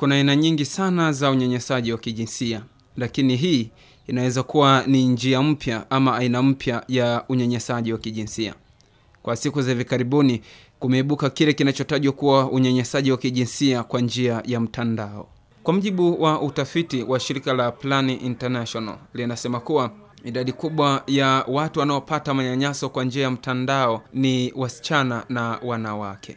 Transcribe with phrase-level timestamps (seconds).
[0.00, 2.62] Kuna aina nyingi sana za unyanyasaji wa kijinsia,
[2.96, 3.70] lakini hii
[4.06, 8.54] inaweza kuwa ni njia mpya ama aina mpya ya unyanyasaji wa kijinsia.
[9.22, 10.42] Kwa siku za hivi karibuni
[10.78, 15.28] kumeibuka kile kinachotajwa kuwa unyanyasaji wa kijinsia kwa njia ya mtandao.
[15.62, 19.90] Kwa mujibu wa utafiti wa shirika la Plan International, linasema kuwa
[20.24, 26.36] idadi kubwa ya watu wanaopata manyanyaso kwa njia ya mtandao ni wasichana na wanawake.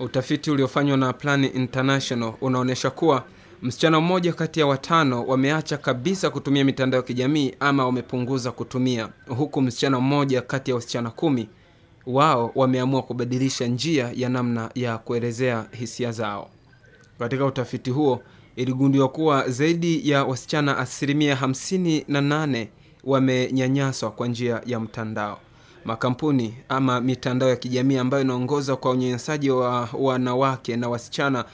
[0.00, 3.24] Utafiti uliofanywa na Plan International unaonyesha kuwa
[3.62, 9.62] msichana mmoja kati ya watano wameacha kabisa kutumia mitandao ya kijamii ama wamepunguza kutumia, huku
[9.62, 11.48] msichana mmoja kati ya wasichana kumi
[12.06, 16.50] wao wameamua kubadilisha njia ya namna ya kuelezea hisia zao.
[17.18, 18.20] Katika utafiti huo
[18.56, 22.66] iligundua kuwa zaidi ya wasichana asilimia 58
[23.04, 25.38] wamenyanyaswa kwa njia ya mtandao.
[25.84, 31.44] Makampuni ama mitandao ya kijamii ambayo inaongoza kwa unyanyasaji wa wanawake na wasichana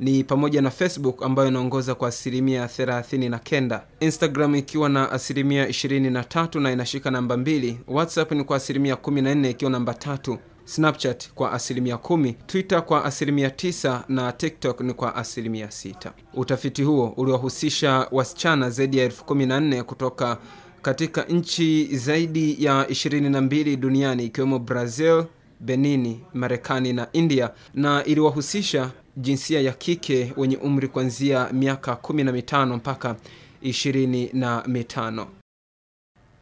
[0.00, 6.72] ni pamoja na Facebook ambayo inaongoza kwa asilimia 39, Instagram ikiwa na asilimia 23 na
[6.72, 12.32] inashika namba mbili, WhatsApp ni kwa asilimia 14 ikiwa namba tatu, Snapchat kwa asilimia kumi,
[12.32, 16.12] Twitter kwa asilimia tisa na TikTok ni kwa asilimia sita.
[16.34, 20.38] Utafiti huo uliwahusisha wasichana zaidi ya elfu kumi na nne kutoka
[20.86, 25.24] katika nchi zaidi ya 22 duniani ikiwemo Brazil,
[25.60, 33.16] Benini, Marekani na India na iliwahusisha jinsia ya kike wenye umri kuanzia miaka 15 mpaka
[33.62, 35.26] 25.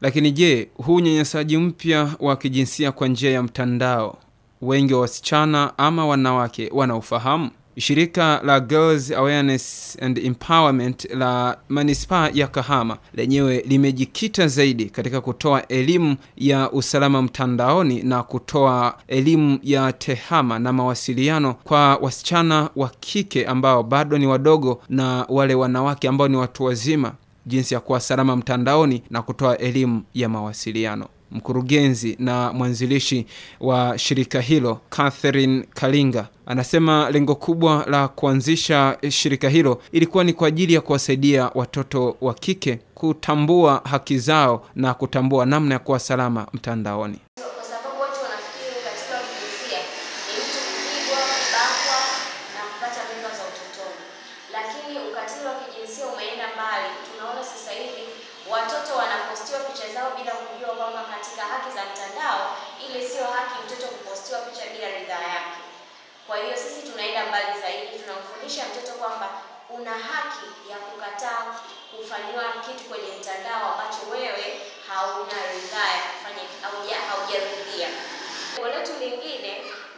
[0.00, 4.18] Lakini je, huu unyanyasaji mpya wa kijinsia kwa njia ya mtandao
[4.62, 7.50] wengi wa wasichana ama wanawake wanaofahamu?
[7.76, 15.66] Shirika la Girls Awareness and Empowerment la manispaa ya Kahama lenyewe limejikita zaidi katika kutoa
[15.68, 23.46] elimu ya usalama mtandaoni na kutoa elimu ya tehama na mawasiliano kwa wasichana wa kike
[23.46, 27.12] ambao bado ni wadogo na wale wanawake ambao ni watu wazima,
[27.46, 31.06] jinsi ya kuwa salama mtandaoni na kutoa elimu ya mawasiliano.
[31.30, 33.26] Mkurugenzi na mwanzilishi
[33.60, 40.48] wa shirika hilo Catherine Kalinga anasema lengo kubwa la kuanzisha shirika hilo ilikuwa ni kwa
[40.48, 46.46] ajili ya kuwasaidia watoto wa kike kutambua haki zao na kutambua namna ya kuwa salama
[46.52, 47.18] mtandaoni.
[47.56, 49.80] Kwa sababu watu wanafikiri ukatili wa kijinsia
[50.28, 51.98] ni mtu kupigwa, kubakwa
[52.56, 54.02] na kupata mimba za utotoni,
[54.56, 56.88] lakini ukatili wa kijinsia umeenda mbali.
[57.08, 58.02] Tunaona sasa hivi
[58.54, 63.86] watoto wanapostiwa picha zao bila kujua kwamba katika haki za mtandao ile sio haki mtoto
[63.94, 65.58] kupostiwa picha bila ridhaa yake.
[66.26, 69.28] Kwa hiyo sisi tunaenda mbali zaidi, tunamfundisha mtoto kwamba
[69.76, 71.42] una haki ya kukataa
[71.92, 74.46] kufanyiwa kitu kwenye mtandao ambacho wewe
[74.88, 77.88] hauna ridhaa ya kufanya hauja haujaridhia.
[78.54, 79.52] Lengo letu lingine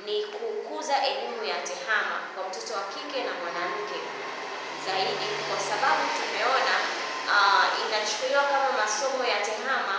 [0.07, 3.99] ni kukuza elimu ya tehama kwa mtoto wa kike na mwanamke
[4.87, 6.75] zaidi, kwa sababu tumeona
[7.35, 9.97] uh, inachukuliwa kama masomo ya tehama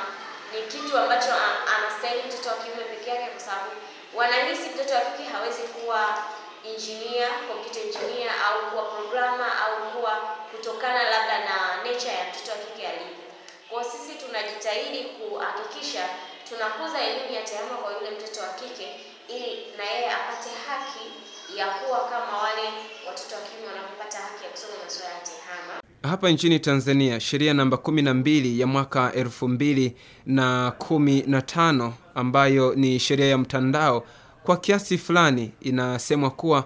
[0.54, 3.72] ni kitu ambacho a- anastahili mtoto wa kiume peke yake, kwa sababu
[4.16, 6.24] wanahisi mtoto wa kike hawezi kuwa
[6.66, 10.12] engineer, computer engineer au kuwa programmer au kuwa
[10.52, 13.18] kutokana labda na nature ya mtoto wa kike alivyo.
[13.70, 16.10] Kwa sisi tunajitahidi kuhakikisha
[16.50, 21.06] tunakuza elimu ya tehama kwa yule mtoto wa kike ili na yeye apate haki
[21.58, 22.64] ya kuwa kama wale
[23.08, 25.82] watoto wa kiume wanavyopata haki ya kusoma masuala ya tehama.
[26.10, 34.04] Hapa nchini Tanzania, sheria namba 12 ya mwaka 2015 ambayo ni sheria ya mtandao,
[34.44, 36.64] kwa kiasi fulani inasemwa kuwa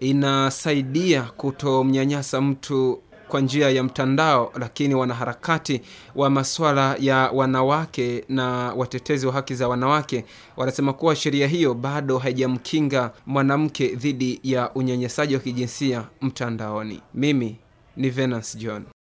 [0.00, 5.80] inasaidia kutomnyanyasa mtu kwa njia ya mtandao, lakini wanaharakati
[6.14, 8.46] wa masuala ya wanawake na
[8.76, 10.24] watetezi wa haki za wanawake
[10.56, 17.00] wanasema kuwa sheria hiyo bado haijamkinga mwanamke dhidi ya unyanyasaji wa kijinsia mtandaoni.
[17.14, 17.56] Mimi
[17.96, 18.94] ni Venance John.